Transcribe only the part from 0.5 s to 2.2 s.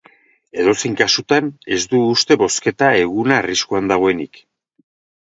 Edozein kasutan, ez du